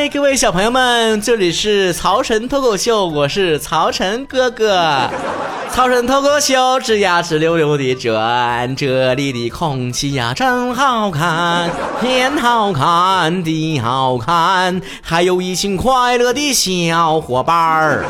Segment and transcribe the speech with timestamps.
[0.00, 5.10] 嗨，各位小朋友们，这里是曹晨脱口秀，我是曹晨哥哥。
[5.70, 11.68] 曹晨脱口秀，吱呀吱溜溜的转，这里的空气呀真好看，
[12.00, 18.06] 天好看，地好看，还有一群快乐的小伙伴儿。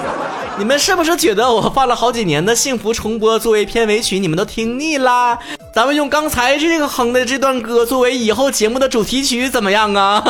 [0.61, 5.39] 你们是不是觉得我放了好几年的幸福重播作为片尾曲，你们都听腻啦？
[5.73, 10.23] 咱们用刚才这个哼的这段歌作为以后节目的主题曲，怎么样啊？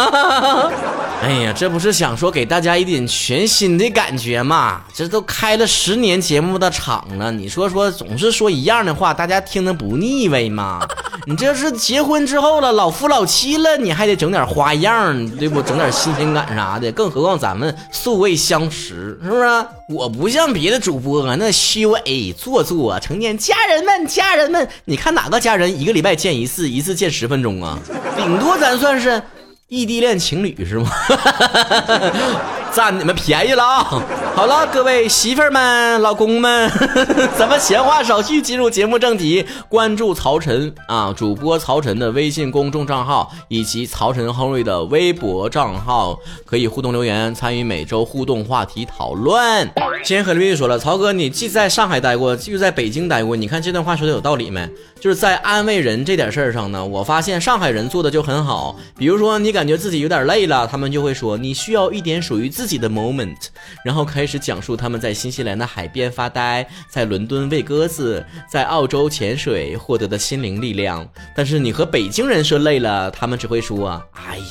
[1.20, 4.82] 哎呀，这不是想说给大家一点全新的感觉嘛？
[4.94, 10.80] 这都开了十年节目的场了，你说说，总是说一样的话，大家听得不腻味吗？
[11.26, 15.60] 你这是结婚之后了，老夫老妻了，你还得整点花样，对不？
[15.60, 16.90] 整点新鲜感啥的。
[16.92, 19.66] 更何况咱们素未相识，是不是？
[19.90, 27.78] 我不不像别的主播那虚伪做作，成天家人们，家人们，你看哪个家人一个礼拜见一次，一次见十分钟啊？
[28.18, 29.22] 顶多咱算是。
[29.68, 30.90] 异地恋情侣是吗？
[32.72, 34.02] 占你们便宜了啊！
[34.34, 36.70] 好了，各位媳妇儿们、老公们，
[37.36, 39.44] 咱们闲话少叙，进入节目正题。
[39.68, 49.68] 关注曹晨啊，主播曹晨的微信公众账号以及曹晨亨瑞的微博账号，可以互动留言，参与每周互动话题讨论。
[50.04, 54.68] 先和刘玉说了，曹哥，你既在上海待过，又在北京待过，你看这段话说的有道理没？
[55.00, 58.76] 就是在安慰人这点事儿上呢，我发现上海人做的就很好。
[58.98, 63.46] 比如说，你感觉自己有点累了，他们就会说你需要一点属于自己的 moment，
[63.82, 71.08] 然后开始讲述他们在新西兰的海边发呆，在伦敦喂鸽子，在澳洲潜水获得的心灵力量。
[71.34, 74.44] 但是你和北京人说累了，他们只会说，哎呀，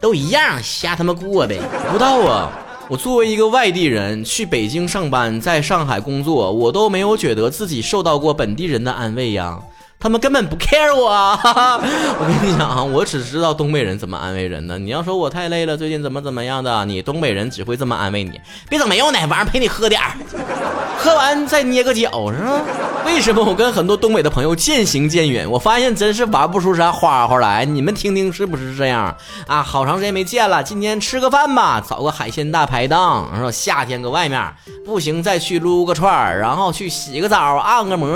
[0.00, 1.60] 都一样，瞎他妈过呗。
[1.92, 2.50] 不到啊。
[2.86, 9.58] 我作为一个外地人去北京上班，在上海工作，我都没有觉得自己受到过本地人的安慰呀。
[10.04, 11.08] 他们根本不 care 我，
[11.40, 14.78] 我跟你讲啊，我只知道东北人怎么安慰人呢。
[14.78, 18.38] 你要说我太累了，最近怎么怎么样的，你东北人只会这么安慰你，
[18.68, 20.12] 别整没用的，晚上陪你喝点儿，
[20.98, 22.60] 喝完再捏个脚，是吧？
[23.06, 25.50] 为什么我跟很多东北的朋友渐行渐远？
[25.50, 27.64] 我发现真是玩不出啥花花来。
[27.64, 29.16] 你们听听是不是这样
[29.46, 29.62] 啊？
[29.62, 33.50] 好长时间没见了，今天吃个饭吧，找个海鲜大排档，是吧？
[33.50, 34.52] 夏天搁外面
[34.84, 38.14] 不行，再去撸个串儿，然后去洗个澡，按个摩。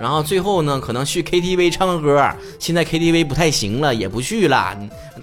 [0.00, 2.26] 然后最后呢，可能去 KTV 唱个歌。
[2.58, 4.74] 现在 KTV 不太行了，也不去了。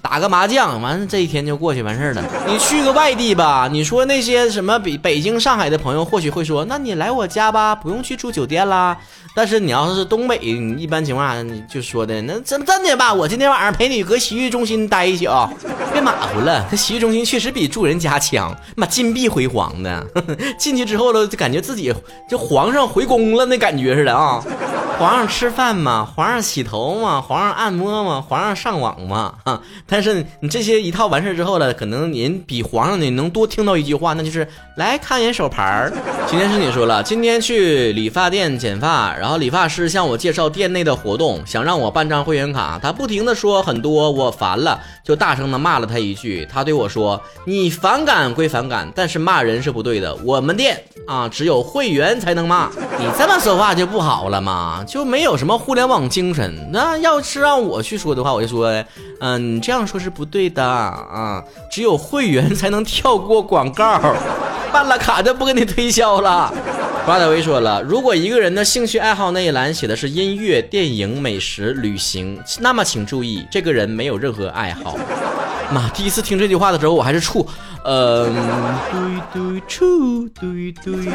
[0.08, 2.22] 打个麻将，完了这一天就过去完事儿了。
[2.46, 8.96] 你去个外地吧，你说那些什么北北京、上海的朋友或许会说，那你来我家吧，不用去住酒店啦。
[9.34, 15.24] 但是你要是东北，一般情况下你就说的那真真的吧，我今天晚上陪你搁洗浴中心待一宿，
[15.92, 16.64] 别马虎了。
[16.70, 20.06] 这洗浴中心确实比住人家强，妈金碧辉煌的。
[20.56, 21.92] 进去之后了，就感觉自己
[22.28, 24.40] 就皇上回宫了那感觉似的啊。
[24.98, 29.60] 皇上吃饭嘛，皇上洗头嘛，皇上按摩嘛，皇上上网嘛，哈。
[29.86, 34.48] 但是你这些一套完事之后呢，可能您比皇上你能多听到一句话，那就是
[34.78, 35.92] 来看一眼手牌儿。
[36.26, 46.48] 今天是你说了，今天去理发店剪发，然后理发师向我介绍店内的活动，想让我办张会员卡，他不停的说很多，我烦了，就大声的骂了他一句。
[46.50, 50.14] 他对我说：“你反感归反感，但是骂人是不对的。
[50.24, 52.70] 我们店啊，只有会员才能骂。
[52.98, 56.68] 你这么说话就不好了嘛。”就没有什么互联网精神。
[56.72, 58.72] 那要是让我去说的话，我就说，
[59.20, 61.42] 嗯，你这样说是不对的啊。
[61.70, 64.00] 只有会员才能跳过广告，
[64.72, 66.52] 办了卡就不给你推销了。
[67.04, 74.96] 瓜大威说了，如果一个人的兴趣爱好那一栏写的是音乐、电影、美食、旅行，那么请注意，这个人没有任何爱好。
[75.70, 77.46] 妈，第一次听这句话的时候，我还是处。
[77.88, 78.34] 嗯，
[78.90, 81.10] 对对处，对对处。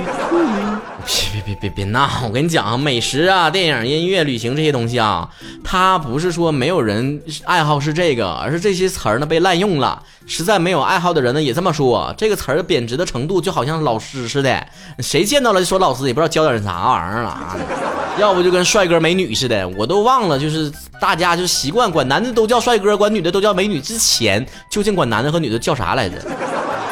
[1.34, 2.10] 别别别别别闹！
[2.24, 5.30] 我跟你讲啊，美食啊、电影、音乐、旅行这些东西啊，
[5.66, 10.02] 它不是说没有人爱好是这个，而是这些词儿呢被滥用了。
[10.26, 12.16] 实在没有爱好的人呢，也这么说。
[12.18, 14.66] 这个词儿贬值的程度就好像老师似的，
[15.00, 17.58] 谁见到了就说老师，也不知道教点啥玩意儿了啊。
[18.18, 20.72] 要不就跟帅哥美女似的，我都忘了，就是
[21.02, 23.82] 大家就习惯管男的都叫帅哥，管女的都叫美女。
[23.82, 26.16] 之前究竟管男的和女的叫啥来着？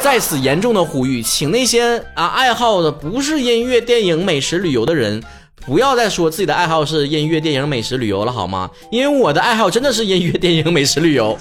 [0.00, 5.22] 在此严重的呼吁，请那些啊爱好的不是音乐、电影、美食、旅游的人，
[5.66, 8.70] 不要再说自己的爱好是音乐、电影、美食、旅游了，好吗？
[8.90, 11.38] 因为我的爱好真的是音乐、电影、美食、旅游。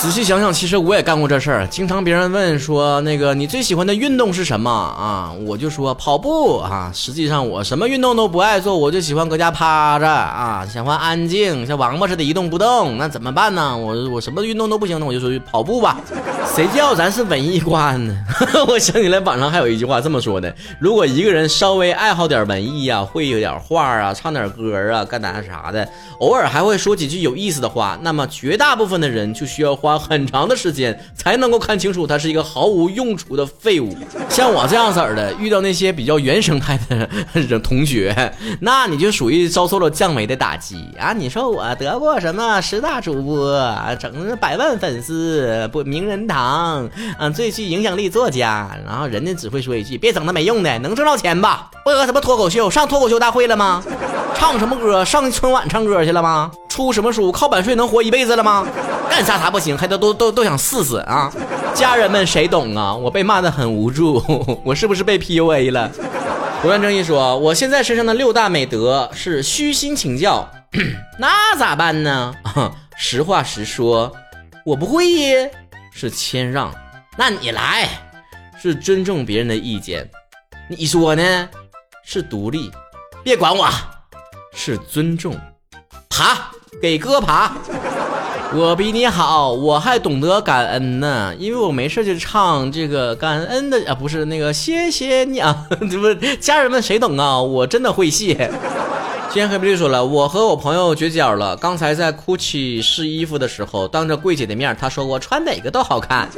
[0.00, 1.66] 仔细想想，其实我也干过这事儿。
[1.68, 5.32] 经常别人问说那个你最喜欢的运动是什么啊？
[5.46, 6.90] 我就说跑步啊。
[6.92, 12.98] 实际上我什么运动都不爱做，我就喜欢搁家趴着啊，喜欢安静，像王八似的一动不动。
[12.98, 13.74] 那怎么办呢？
[13.76, 15.96] 我我什么运动都不行，那我就说跑步吧。
[16.54, 18.14] 谁叫咱是文艺挂呢？
[18.68, 25.88] 我想起来网上还有一句话这么说的：如果一个人稍微爱好点文艺啊，会有点画啊，唱点歌啊，干点啥的，
[26.18, 29.74] 偶尔还会说几句有意思的话，那么绝大部分的人就需要。
[29.84, 33.94] 花很长的时间才能够看清楚他是一个毫无用处的废物。
[34.30, 41.12] 像我这样子的，遇到那些比较原生态的同学，那你就属于遭受了降维的打击啊！
[41.12, 43.62] 你说我得过什么十大主播，
[44.00, 46.88] 整百万粉丝，不名人堂，
[47.18, 51.70] 啊，最具影响力作家，然后人家只会说一句：别整那没用的，能挣到钱吧？
[51.84, 52.70] 播什么脱口秀？
[52.70, 53.84] 上脱口秀大会了吗？
[54.34, 55.04] 唱什么歌？
[55.04, 56.50] 上春晚唱歌去了吗？
[56.68, 57.30] 出什么书？
[57.32, 58.66] 靠版税能活一辈子了吗？
[59.08, 61.32] 干啥啥不行，还都都都都想试试啊！
[61.74, 62.94] 家人们谁懂啊？
[62.94, 64.22] 我被骂的很无助，
[64.64, 65.90] 我是不是被 PUA 了？
[66.60, 70.48] 不断正义说，我现在身上的六大美德是虚心请教，
[71.18, 72.34] 那咋办呢？
[72.96, 74.12] 实话实说，
[74.64, 75.50] 我不会耶。
[75.92, 76.74] 是谦让，
[77.16, 77.88] 那你来。
[78.60, 80.08] 是尊重别人的意见，
[80.68, 81.48] 你说呢？
[82.02, 82.70] 是独立，
[83.22, 83.68] 别管我。
[84.54, 85.36] 是尊重，
[86.08, 86.50] 爬。
[86.82, 87.52] 给哥爬，
[88.52, 97.40] 我比你好，我还懂得感恩呢，因为我没事就唱这个感恩的啊，不是那个谢谢你啊， 这不家人们谁懂啊？
[97.40, 98.50] 我真的会谢。
[99.30, 106.28] 今天黑不绿说了，我和我朋友绝交了，刚才在 GUCCI 试衣服的时候，当着柜姐的面，他说我穿哪个都好看，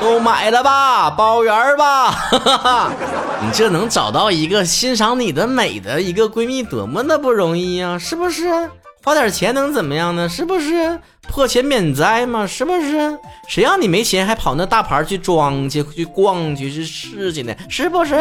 [0.00, 2.92] 都买了吧，包圆吧，哈哈哈
[3.42, 8.70] 你这能找到一个欣赏你的美的一个闺蜜，多么的不容易啊，是不是？
[9.02, 10.28] 花点钱能怎么样呢？
[10.28, 11.00] 是不是
[11.30, 12.46] 破钱免灾嘛？
[12.46, 13.18] 是不是？
[13.46, 17.54] 谁让你没钱还跑那大牌去装去去逛去去试去呢？
[17.68, 18.14] 是不是？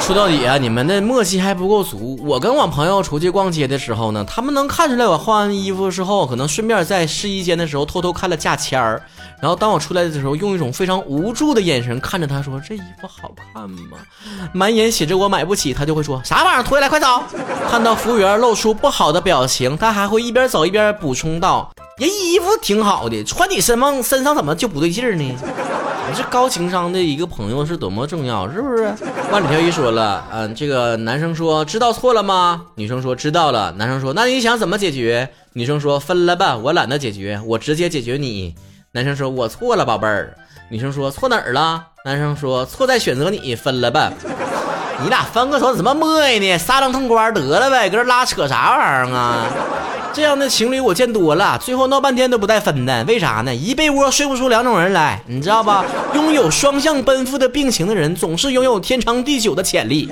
[0.00, 2.18] 说到底啊，你们的默契还不够足。
[2.22, 9.02] 我跟我朋友出去逛街的时候呢，他们能看出来我换完衣服之后，可能顺便在试衣间的时候偷偷看了价签儿。
[9.40, 13.98] 然后当我出来的时候，用一种非常无助的眼神看着他说：“这衣服好看吗？”
[14.54, 16.62] 满眼写着我买不起，他就会说：“啥玩意儿？
[16.62, 17.22] 脱下来快走！”
[17.70, 25.22] 看到服务员露出不好的表情，他还会一边走一边补充道：“人衣服挺好的，穿你身上身上怎么就不对劲儿呢？”
[26.06, 28.92] 你这高情商的一个朋友是多么重要，是不是？
[29.32, 32.66] 万里挑一说了，嗯，这个男生说知道错了吗？
[32.74, 33.72] 女生说知道了。
[33.78, 35.30] 男生说那你想怎么解决？
[35.54, 38.54] 女生说分了吧，我懒得解决，我直接解决你。
[38.92, 40.36] 男生说：“我错了，宝贝儿。”
[40.68, 44.12] 女生说：“错哪儿了？”男生说：“错在选择你，分了吧。
[45.02, 46.58] 你俩分个手怎么磨叽呢？
[46.58, 49.46] 撒浪腾官得了呗，搁这拉扯啥玩意儿啊？
[50.14, 53.52] 这样的情侣我见多了，最后闹半天都不带分的，为啥呢？
[53.52, 55.84] 一被窝睡不出两种人来，你知道吧？
[56.14, 60.08] 拥有双向奔赴的病情的人，总是拥有天长地久的潜力。